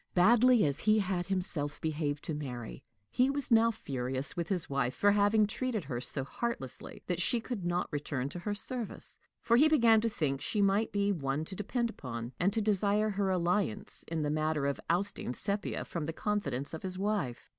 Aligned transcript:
Badly 0.15 0.65
as 0.65 0.79
he 0.79 0.97
had 0.97 1.27
himself 1.27 1.79
behaved 1.79 2.23
to 2.23 2.33
Mary, 2.33 2.81
he 3.11 3.29
was 3.29 3.51
now 3.51 3.69
furious 3.69 4.35
with 4.35 4.47
his 4.49 4.67
wife 4.67 4.95
for 4.95 5.11
having 5.11 5.45
treated 5.45 5.83
her 5.83 6.01
so 6.01 6.23
heartlessly 6.23 7.03
that 7.05 7.21
she 7.21 7.39
could 7.39 7.63
not 7.63 7.87
return 7.93 8.27
to 8.29 8.39
her 8.39 8.55
service; 8.55 9.19
for 9.43 9.57
he 9.57 9.67
began 9.67 10.01
to 10.01 10.09
think 10.09 10.41
she 10.41 10.59
might 10.59 10.91
be 10.91 11.11
one 11.11 11.45
to 11.45 11.55
depend 11.55 11.91
upon, 11.91 12.33
and 12.39 12.51
to 12.51 12.61
desire 12.63 13.11
her 13.11 13.29
alliance 13.29 14.03
in 14.07 14.23
the 14.23 14.31
matter 14.31 14.65
of 14.65 14.79
ousting 14.89 15.35
Sepia 15.35 15.85
from 15.85 16.05
the 16.05 16.13
confidence 16.13 16.73
of 16.73 16.81
his 16.81 16.97
wife. 16.97 17.47